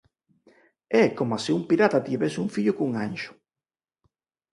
[1.01, 3.31] É coma se un pirata tivese un fillo cun anxo.